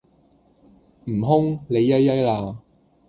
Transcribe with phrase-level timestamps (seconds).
[1.05, 2.57] 悟空,你曳曳啦